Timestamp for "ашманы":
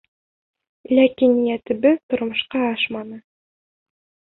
2.73-3.23